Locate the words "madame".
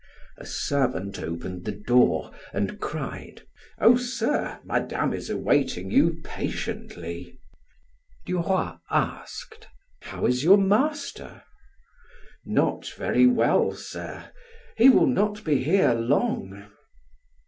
4.63-5.13